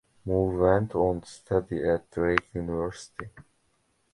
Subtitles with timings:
[0.25, 3.27] Moore went on to study at Drake University.